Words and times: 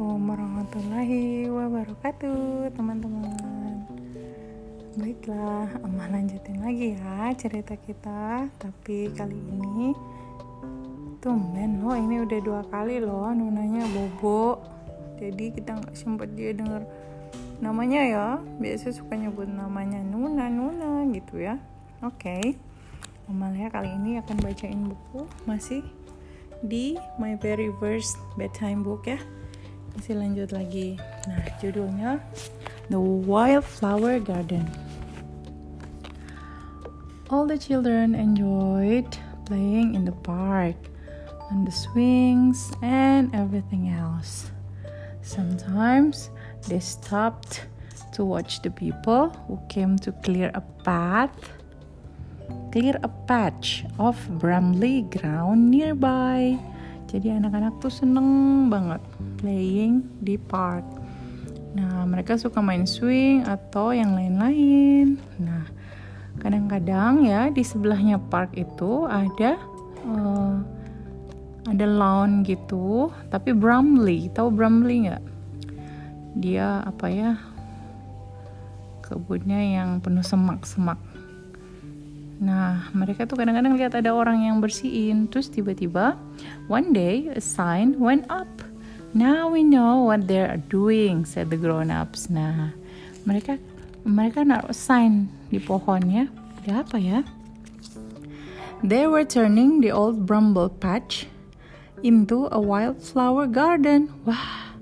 Assalamualaikum 0.00 0.32
warahmatullahi 0.32 1.24
wabarakatuh 1.52 2.72
teman-teman. 2.72 3.84
Baiklah, 4.96 5.68
Amah 5.84 6.08
lanjutin 6.08 6.56
lagi 6.64 6.96
ya 6.96 7.28
cerita 7.36 7.76
kita. 7.76 8.48
Tapi 8.56 9.12
kali 9.12 9.36
ini 9.36 9.92
Tumben 11.20 11.84
loh, 11.84 11.92
ini 11.92 12.16
udah 12.24 12.40
dua 12.40 12.64
kali 12.72 12.96
loh 12.96 13.28
Nunanya 13.28 13.84
Bobo. 13.92 14.64
Jadi 15.20 15.52
kita 15.52 15.76
nggak 15.76 15.92
sempat 15.92 16.32
dia 16.32 16.56
denger 16.56 16.80
namanya 17.60 18.00
ya. 18.00 18.26
Biasa 18.56 18.96
suka 18.96 19.20
nyebut 19.20 19.52
namanya 19.52 20.00
Nuna, 20.00 20.48
Nuna 20.48 21.04
gitu 21.12 21.44
ya. 21.44 21.60
Oke 22.00 22.40
okay. 22.40 22.44
Amalia 23.28 23.68
kali 23.68 23.92
ini 24.00 24.16
akan 24.16 24.40
bacain 24.40 24.80
buku 24.80 25.28
Masih 25.44 25.84
di 26.64 26.96
My 27.20 27.36
Very 27.36 27.68
First 27.76 28.16
Bedtime 28.40 28.80
Book 28.80 29.04
ya 29.04 29.20
masih 29.96 30.18
lanjut 30.18 30.50
lagi. 30.54 30.98
Nah 31.26 31.44
judulnya 31.58 32.20
The 32.90 32.98
Wildflower 33.00 34.20
Garden. 34.22 34.66
All 37.30 37.46
the 37.46 37.58
children 37.58 38.18
enjoyed 38.18 39.06
playing 39.46 39.94
in 39.94 40.02
the 40.02 40.16
park 40.26 40.74
on 41.50 41.62
the 41.62 41.74
swings 41.74 42.74
and 42.82 43.30
everything 43.30 43.90
else. 43.90 44.50
Sometimes 45.22 46.30
they 46.66 46.82
stopped 46.82 47.70
to 48.14 48.26
watch 48.26 48.62
the 48.66 48.70
people 48.74 49.30
who 49.46 49.58
came 49.70 49.94
to 50.02 50.10
clear 50.26 50.50
a 50.58 50.62
path 50.82 51.34
clear 52.70 52.94
a 53.02 53.08
patch 53.26 53.84
of 53.98 54.16
brambly 54.38 55.02
ground 55.10 55.70
nearby 55.70 56.58
jadi 57.10 57.42
anak-anak 57.42 57.82
tuh 57.82 57.90
seneng 57.90 58.70
banget 58.70 59.02
playing 59.42 60.06
di 60.22 60.38
park. 60.38 60.86
Nah 61.74 62.06
mereka 62.06 62.38
suka 62.38 62.62
main 62.62 62.86
swing 62.86 63.42
atau 63.42 63.90
yang 63.90 64.14
lain-lain. 64.14 65.18
Nah 65.42 65.66
kadang-kadang 66.38 67.26
ya 67.26 67.50
di 67.50 67.66
sebelahnya 67.66 68.22
park 68.30 68.54
itu 68.54 69.10
ada 69.10 69.58
uh, 70.06 70.62
ada 71.66 71.84
lawn 71.84 72.46
gitu 72.46 73.10
tapi 73.28 73.58
brambly 73.58 74.30
tahu 74.30 74.54
brambly 74.54 75.10
nggak? 75.10 75.24
Dia 76.38 76.86
apa 76.86 77.06
ya? 77.10 77.34
Kebunnya 79.02 79.58
yang 79.58 79.98
penuh 79.98 80.22
semak-semak 80.22 81.02
Nah, 82.40 82.88
mereka 82.96 83.28
tuh 83.28 83.36
kadang-kadang 83.36 83.76
lihat 83.76 83.92
ada 83.92 84.16
orang 84.16 84.48
yang 84.48 84.64
bersihin, 84.64 85.28
terus 85.28 85.52
tiba-tiba 85.52 86.16
one 86.72 86.96
day 86.96 87.28
a 87.36 87.40
sign 87.40 88.00
went 88.00 88.24
up. 88.32 88.48
Now 89.12 89.52
we 89.52 89.60
know 89.60 90.08
what 90.08 90.24
they 90.24 90.40
are 90.40 90.56
doing, 90.72 91.28
said 91.28 91.52
the 91.52 91.60
grown-ups. 91.60 92.32
Nah, 92.32 92.72
mereka 93.28 93.60
mereka 94.08 94.40
naruh 94.40 94.72
sign 94.72 95.28
di 95.52 95.60
pohon 95.60 96.00
ya. 96.08 96.24
Apa 96.64 96.96
ya? 96.96 97.20
They 98.80 99.04
were 99.04 99.28
turning 99.28 99.84
the 99.84 99.92
old 99.92 100.24
bramble 100.24 100.72
patch 100.72 101.28
into 102.00 102.48
a 102.48 102.56
wildflower 102.56 103.52
garden. 103.52 104.08
Wah, 104.24 104.80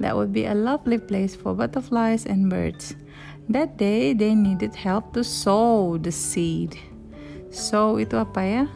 that 0.00 0.16
would 0.16 0.32
be 0.32 0.48
a 0.48 0.56
lovely 0.56 0.96
place 0.96 1.36
for 1.36 1.52
butterflies 1.52 2.24
and 2.24 2.48
birds. 2.48 2.96
That 3.52 3.76
day 3.76 4.16
they 4.16 4.32
needed 4.32 4.72
help 4.72 5.12
to 5.12 5.20
sow 5.20 6.00
the 6.00 6.08
seed. 6.08 6.80
So 7.54 8.02
itu 8.02 8.18
apa 8.18 8.42
ya? 8.42 8.66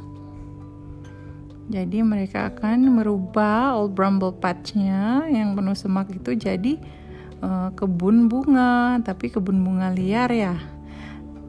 Jadi 1.69 2.01
mereka 2.01 2.49
akan 2.49 2.97
merubah 2.97 3.77
old 3.77 3.93
bramble 3.93 4.33
patchnya 4.33 5.27
yang 5.29 5.53
penuh 5.53 5.77
semak 5.77 6.09
itu 6.15 6.33
jadi 6.33 6.81
uh, 7.43 7.75
kebun 7.75 8.31
bunga, 8.31 9.03
tapi 9.03 9.29
kebun 9.29 9.61
bunga 9.67 9.93
liar 9.93 10.31
ya. 10.31 10.57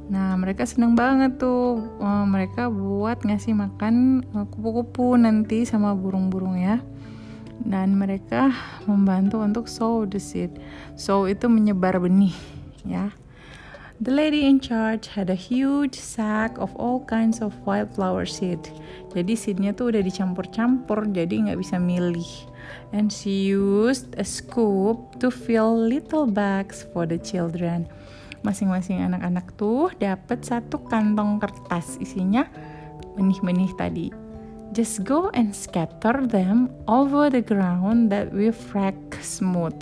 Nah 0.09 0.33
mereka 0.41 0.65
seneng 0.65 0.97
banget 0.97 1.37
tuh, 1.37 1.85
uh, 2.01 2.25
mereka 2.25 2.67
buat 2.67 3.21
ngasih 3.23 3.53
makan 3.55 4.25
kupu 4.49 4.81
kupu-kupu 4.81 5.15
nanti 5.21 5.63
sama 5.63 5.93
burung-burung 5.93 6.57
ya. 6.57 6.81
Dan 7.61 7.95
mereka 7.95 8.51
membantu 8.89 9.39
untuk 9.45 9.69
sow 9.69 10.03
the 10.03 10.17
seed. 10.19 10.49
Sow 10.97 11.29
itu 11.29 11.45
menyebar 11.45 12.01
benih 12.01 12.33
ya. 12.83 13.13
The 13.99 14.15
lady 14.15 14.47
in 14.47 14.63
charge 14.63 15.11
had 15.11 15.27
a 15.27 15.35
huge 15.35 15.99
sack 15.99 16.55
of 16.55 16.71
all 16.79 17.03
kinds 17.03 17.43
of 17.43 17.51
wildflower 17.67 18.23
seed. 18.23 18.63
Jadi 19.11 19.35
seednya 19.35 19.75
tuh 19.75 19.91
udah 19.91 19.99
dicampur-campur, 19.99 21.11
jadi 21.11 21.51
nggak 21.51 21.59
bisa 21.59 21.75
milih. 21.75 22.47
And 22.95 23.11
she 23.11 23.51
used 23.51 24.15
a 24.15 24.23
scoop 24.23 25.19
to 25.19 25.27
fill 25.27 25.75
little 25.75 26.23
bags 26.31 26.87
for 26.95 27.03
the 27.03 27.19
children. 27.19 27.91
Masing-masing 28.39 29.03
anak-anak 29.03 29.51
tuh 29.59 29.91
dapat 29.99 30.47
satu 30.47 30.79
kantong 30.87 31.43
kertas 31.43 31.99
isinya 31.99 32.47
benih-benih 33.19 33.75
tadi. 33.75 34.07
Just 34.71 35.03
go 35.03 35.27
and 35.35 35.51
scatter 35.51 36.23
them 36.23 36.71
over 36.87 37.27
the 37.27 37.43
ground 37.43 38.15
that 38.15 38.31
we 38.31 38.47
frack 38.47 38.95
smooth. 39.19 39.75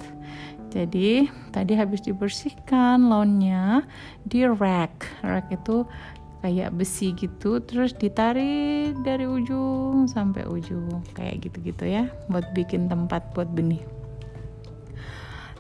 Jadi 0.77 1.25
tadi 1.49 1.73
habis 1.73 2.05
dibersihkan 2.05 3.09
lawnnya 3.09 3.81
di 4.29 4.45
rack. 4.45 5.09
Rack 5.25 5.49
itu 5.49 5.89
kayak 6.45 6.77
besi 6.77 7.17
gitu 7.17 7.57
terus 7.65 7.97
ditarik 7.97 8.93
dari 9.01 9.25
ujung 9.25 10.05
sampai 10.05 10.45
ujung 10.45 11.01
kayak 11.17 11.49
gitu-gitu 11.49 11.89
ya 11.89 12.13
buat 12.29 12.45
bikin 12.53 12.85
tempat 12.85 13.25
buat 13.33 13.49
benih. 13.57 13.81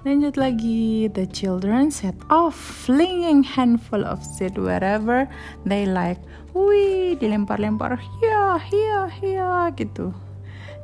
Lanjut 0.05 0.37
lagi, 0.37 1.09
the 1.11 1.25
children 1.27 1.89
set 1.89 2.15
off 2.29 2.53
flinging 2.55 3.41
handful 3.41 4.05
of 4.05 4.21
seed 4.21 4.55
wherever 4.55 5.25
they 5.65 5.83
like. 5.83 6.21
Wih, 6.55 7.17
dilempar-lempar, 7.19 7.99
ya, 8.23 8.61
ya, 8.71 9.11
ya, 9.19 9.67
gitu. 9.75 10.15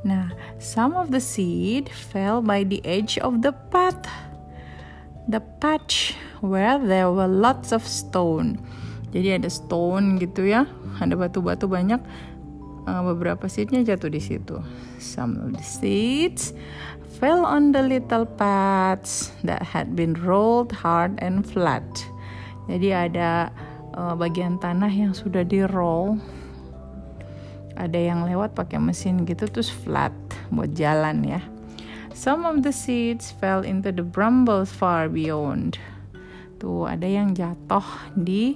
Nah, 0.03 0.35
some 0.59 0.99
of 0.99 1.15
the 1.15 1.23
seed 1.23 1.87
fell 1.87 2.43
by 2.43 2.67
the 2.67 2.83
edge 2.83 3.15
of 3.23 3.39
the 3.39 3.55
path. 3.71 4.03
The 5.31 5.39
patch 5.63 6.19
where 6.43 6.75
there 6.75 7.07
were 7.07 7.31
lots 7.31 7.71
of 7.71 7.87
stone. 7.87 8.59
Jadi 9.15 9.39
ada 9.39 9.47
stone 9.47 10.19
gitu 10.19 10.43
ya, 10.43 10.67
ada 10.99 11.15
batu-batu 11.15 11.71
banyak. 11.71 12.03
Uh, 12.83 13.15
beberapa 13.15 13.47
seednya 13.47 13.79
jatuh 13.79 14.11
di 14.11 14.19
situ. 14.19 14.59
Some 14.99 15.39
of 15.39 15.55
the 15.55 15.63
seeds 15.63 16.51
fell 17.15 17.47
on 17.47 17.71
the 17.71 17.79
little 17.79 18.27
paths 18.27 19.31
that 19.47 19.63
had 19.63 19.95
been 19.95 20.19
rolled 20.19 20.75
hard 20.75 21.15
and 21.23 21.47
flat. 21.47 21.87
Jadi 22.67 22.91
ada 22.91 23.55
uh, 23.95 24.19
bagian 24.19 24.59
tanah 24.59 24.91
yang 24.91 25.15
sudah 25.15 25.47
di 25.47 25.63
roll 25.63 26.19
ada 27.75 27.97
yang 27.97 28.25
lewat 28.27 28.53
pakai 28.53 28.77
mesin 28.77 29.25
gitu 29.25 29.49
terus 29.49 29.69
flat 29.69 30.13
buat 30.53 30.71
jalan 30.77 31.25
ya. 31.25 31.41
Some 32.13 32.45
of 32.45 32.61
the 32.61 32.69
seeds 32.69 33.33
fell 33.33 33.65
into 33.65 33.89
the 33.89 34.05
brambles 34.05 34.69
far 34.69 35.09
beyond. 35.09 35.81
Tuh 36.61 36.85
ada 36.85 37.09
yang 37.09 37.33
jatuh 37.33 37.83
di 38.13 38.55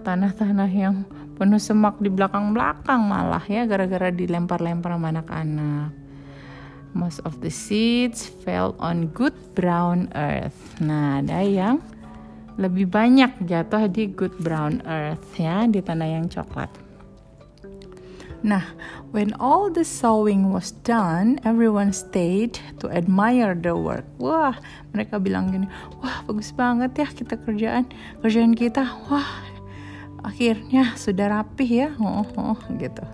tanah-tanah 0.00 0.70
yang 0.72 1.04
penuh 1.36 1.60
semak 1.60 2.00
di 2.00 2.08
belakang-belakang 2.08 3.00
malah 3.04 3.44
ya 3.48 3.68
gara-gara 3.68 4.08
dilempar-lempar 4.08 4.96
sama 4.96 5.12
anak-anak. 5.12 5.92
Most 6.96 7.22
of 7.22 7.38
the 7.38 7.52
seeds 7.52 8.26
fell 8.26 8.74
on 8.82 9.12
good 9.14 9.36
brown 9.54 10.10
earth. 10.18 10.58
Nah, 10.82 11.22
ada 11.22 11.38
yang 11.44 11.78
lebih 12.58 12.90
banyak 12.90 13.46
jatuh 13.46 13.86
di 13.86 14.10
good 14.10 14.34
brown 14.42 14.82
earth 14.84 15.22
ya, 15.38 15.70
di 15.70 15.78
tanah 15.78 16.08
yang 16.10 16.26
coklat. 16.26 16.89
Nah, 18.40 18.64
when 19.12 19.36
all 19.36 19.68
the 19.68 19.84
sewing 19.84 20.48
was 20.48 20.72
done, 20.80 21.36
everyone 21.44 21.92
stayed 21.92 22.56
to 22.80 22.88
admire 22.88 23.52
the 23.52 23.76
work. 23.76 24.08
Wah, 24.16 24.56
mereka 24.96 25.20
bilang 25.20 25.52
gini, 25.52 25.68
wah 26.00 26.24
bagus 26.24 26.48
banget 26.56 26.96
ya 26.96 27.08
kita 27.12 27.36
kerjaan 27.36 27.84
kerjaan 28.24 28.56
kita. 28.56 28.88
Wah, 29.12 29.44
akhirnya 30.24 30.96
sudah 30.96 31.28
rapih 31.28 31.68
ya. 31.68 31.88
Oh, 32.00 32.24
oh 32.40 32.56
gitu. 32.80 33.04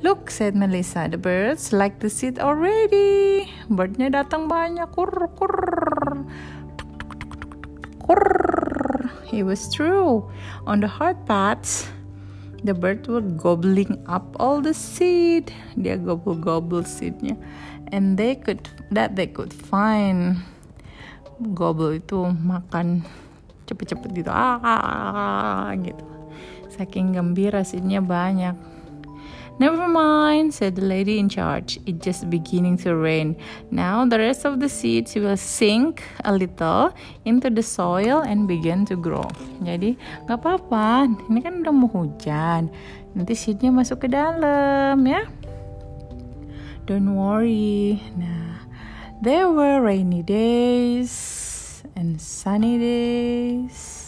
Look, 0.00 0.32
said 0.32 0.56
Melissa, 0.56 1.12
the 1.12 1.20
birds 1.20 1.72
like 1.72 2.00
to 2.00 2.08
sit 2.08 2.40
already. 2.40 3.48
Birdnya 3.68 4.12
datang 4.12 4.48
banyak, 4.48 4.88
kur 4.96 5.12
kur 5.36 5.56
kur. 8.00 8.24
It 9.28 9.44
was 9.44 9.68
true. 9.68 10.28
On 10.64 10.80
the 10.80 10.88
hard 10.88 11.20
paths, 11.28 11.88
the 12.64 12.72
bird 12.72 13.04
were 13.06 13.20
gobbling 13.20 14.00
up 14.08 14.34
all 14.40 14.64
the 14.64 14.72
seed. 14.72 15.52
Dia 15.76 16.00
gobble 16.00 16.34
gobble 16.34 16.82
seednya. 16.82 17.36
And 17.92 18.16
they 18.16 18.34
could 18.34 18.64
that 18.90 19.14
they 19.14 19.28
could 19.28 19.52
find. 19.52 20.40
Gobble 21.52 22.00
itu 22.00 22.24
makan 22.24 23.04
cepet-cepet 23.68 24.10
gitu. 24.16 24.30
Ah 24.32 25.70
gitu. 25.78 26.02
Saking 26.72 27.14
gembira 27.14 27.62
seednya 27.62 28.02
banyak 28.02 28.73
Never 29.62 29.86
mind, 29.86 30.50
said 30.50 30.74
the 30.74 30.82
lady 30.82 31.22
in 31.22 31.30
charge. 31.30 31.78
It's 31.86 32.02
just 32.02 32.26
beginning 32.26 32.76
to 32.82 32.98
rain. 32.98 33.38
Now 33.70 34.02
the 34.02 34.18
rest 34.18 34.42
of 34.42 34.58
the 34.58 34.68
seeds 34.68 35.14
will 35.14 35.38
sink 35.38 36.02
a 36.26 36.34
little 36.34 36.90
into 37.22 37.50
the 37.50 37.62
soil 37.62 38.26
and 38.26 38.50
begin 38.50 38.82
to 38.90 38.98
grow. 38.98 39.30
Jadi 39.62 39.94
nggak 40.26 40.42
apa-apa, 40.42 41.06
ini 41.30 41.38
kan 41.38 41.62
udah 41.62 41.70
mau 41.70 41.86
hujan. 41.86 42.66
Nanti 43.14 43.38
seednya 43.38 43.70
masuk 43.70 44.04
ke 44.04 44.08
dalam 44.10 44.98
ya. 45.06 45.22
Don't 46.90 47.14
worry. 47.14 48.02
Nah, 48.18 48.58
there 49.22 49.48
were 49.48 49.80
rainy 49.80 50.26
days 50.26 51.14
and 51.94 52.18
sunny 52.18 52.76
days. 52.76 54.03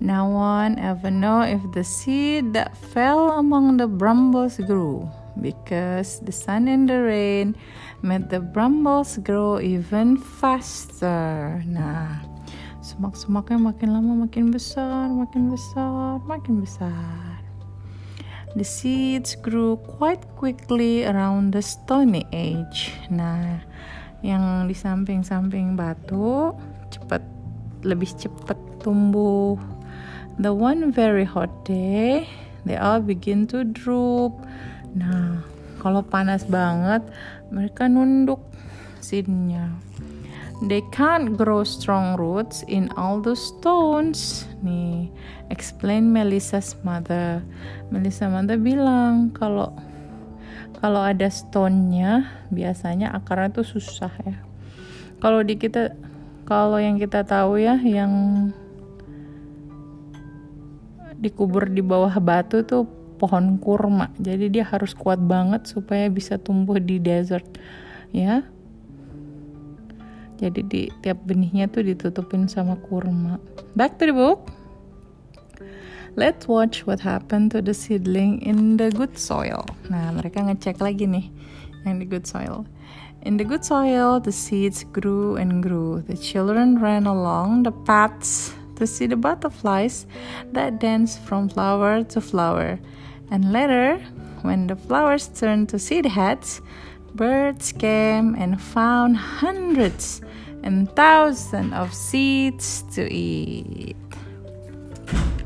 No 0.00 0.32
one 0.32 0.80
ever 0.80 1.12
know 1.12 1.44
if 1.44 1.60
the 1.76 1.84
seed 1.84 2.56
that 2.56 2.72
fell 2.72 3.36
among 3.36 3.76
the 3.76 3.84
brambles 3.84 4.56
grew, 4.56 5.04
because 5.36 6.24
the 6.24 6.32
sun 6.32 6.72
and 6.72 6.88
the 6.88 7.04
rain 7.04 7.52
made 8.00 8.32
the 8.32 8.40
brambles 8.40 9.20
grow 9.20 9.60
even 9.60 10.16
faster. 10.16 11.60
Nah, 11.68 12.24
semak-semaknya 12.80 13.60
makin 13.60 13.92
lama 13.92 14.24
makin 14.24 14.48
besar, 14.48 15.12
makin 15.12 15.52
besar, 15.52 16.16
makin 16.24 16.64
besar. 16.64 17.36
The 18.56 18.64
seeds 18.64 19.36
grew 19.36 19.76
quite 20.00 20.24
quickly 20.40 21.04
around 21.04 21.52
the 21.52 21.60
stony 21.60 22.24
age. 22.32 22.96
Nah, 23.12 23.60
yang 24.24 24.64
di 24.64 24.72
samping-samping 24.72 25.76
batu 25.76 26.56
cepat 26.88 27.20
lebih 27.84 28.16
cepat 28.16 28.56
tumbuh 28.80 29.60
the 30.40 30.52
one 30.52 30.88
very 30.88 31.28
hot 31.28 31.52
day 31.68 32.24
they 32.64 32.76
all 32.80 33.00
begin 33.00 33.44
to 33.44 33.64
droop. 33.64 34.32
Nah 34.96 35.44
kalau 35.84 36.00
panas 36.00 36.48
banget 36.48 37.04
mereka 37.52 37.88
nunduk 37.88 38.40
seednya 39.04 39.68
they 40.64 40.84
can't 40.92 41.40
grow 41.40 41.64
strong 41.64 42.16
roots 42.20 42.64
in 42.68 42.92
all 42.96 43.20
the 43.20 43.36
stones. 43.36 44.44
Nih 44.60 45.08
explain 45.48 46.12
Melissa's 46.12 46.76
mother. 46.84 47.40
Melissa 47.88 48.28
mother 48.28 48.60
bilang 48.60 49.32
kalau 49.32 49.72
kalau 50.80 51.04
ada 51.04 51.28
stone-nya 51.28 52.28
biasanya 52.48 53.12
akarnya 53.12 53.60
tuh 53.60 53.68
susah 53.68 54.12
ya. 54.24 54.36
Kalau 55.20 55.44
di 55.44 55.60
kita 55.60 55.92
kalau 56.48 56.80
yang 56.80 56.96
kita 56.96 57.24
tahu 57.24 57.60
ya 57.60 57.76
yang 57.84 58.12
dikubur 61.20 61.68
di 61.68 61.84
bawah 61.84 62.16
batu 62.18 62.64
tuh 62.64 62.88
pohon 63.20 63.60
kurma. 63.60 64.08
Jadi 64.16 64.48
dia 64.48 64.64
harus 64.64 64.96
kuat 64.96 65.20
banget 65.20 65.68
supaya 65.68 66.08
bisa 66.08 66.40
tumbuh 66.40 66.80
di 66.80 66.96
desert 66.96 67.44
ya. 68.16 68.40
Jadi 70.40 70.60
di 70.64 70.82
tiap 71.04 71.20
benihnya 71.28 71.68
tuh 71.68 71.84
ditutupin 71.84 72.48
sama 72.48 72.80
kurma. 72.80 73.36
Back 73.76 74.00
to 74.00 74.08
the 74.08 74.16
book. 74.16 74.48
Let's 76.16 76.48
watch 76.48 76.88
what 76.88 77.04
happened 77.04 77.52
to 77.54 77.62
the 77.62 77.76
seedling 77.76 78.40
in 78.42 78.80
the 78.80 78.88
good 78.88 79.20
soil. 79.20 79.62
Nah 79.92 80.10
mereka 80.16 80.42
ngecek 80.42 80.80
lagi 80.80 81.04
nih 81.04 81.28
yang 81.84 82.00
di 82.00 82.08
good 82.08 82.24
soil. 82.24 82.64
In 83.20 83.36
the 83.36 83.44
good 83.44 83.60
soil, 83.68 84.16
the 84.16 84.32
seeds 84.32 84.80
grew 84.96 85.36
and 85.36 85.60
grew. 85.60 86.00
The 86.08 86.16
children 86.16 86.80
ran 86.80 87.04
along 87.04 87.68
the 87.68 87.74
paths 87.84 88.56
to 88.80 88.86
see 88.86 89.06
the 89.06 89.16
butterflies 89.16 90.06
that 90.52 90.80
dance 90.80 91.18
from 91.18 91.50
flower 91.50 92.02
to 92.02 92.20
flower. 92.20 92.80
And 93.30 93.52
later, 93.52 93.98
when 94.40 94.66
the 94.66 94.74
flowers 94.74 95.28
turned 95.28 95.68
to 95.68 95.78
seed 95.78 96.06
heads, 96.06 96.62
birds 97.14 97.72
came 97.72 98.34
and 98.34 98.56
found 98.60 99.18
hundreds 99.18 100.22
and 100.62 100.88
thousands 100.96 101.74
of 101.74 101.92
seeds 101.92 102.82
to 102.94 103.04
eat. 103.12 103.96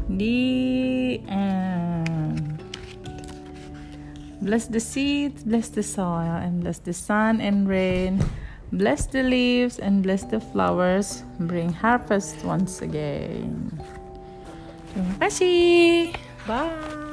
The 0.08 1.20
end. 1.26 2.62
Bless 4.42 4.66
the 4.66 4.78
seeds, 4.78 5.42
bless 5.42 5.70
the 5.70 5.82
soil, 5.82 6.38
and 6.38 6.60
bless 6.60 6.78
the 6.78 6.92
sun 6.92 7.40
and 7.40 7.66
rain 7.66 8.22
Bless 8.74 9.06
the 9.06 9.22
leaves 9.22 9.78
and 9.78 10.02
bless 10.02 10.24
the 10.24 10.40
flowers. 10.40 11.22
Bring 11.38 11.70
harvest 11.70 12.42
once 12.42 12.82
again. 12.82 13.70
Terima 14.90 15.14
kasih. 15.22 16.10
Bye. 16.46 17.03